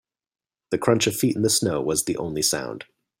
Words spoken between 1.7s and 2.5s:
was the only